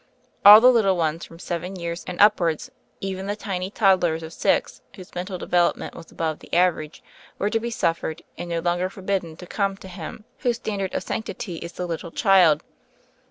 [0.43, 4.81] All the little ones from seven years and upwards— even the tiny toddlers of six
[4.95, 7.03] whose mental development was above the average—
[7.37, 11.03] were to be suffered and no longer forbidden to come to Him whose standard of
[11.03, 12.63] sanctity is the little child.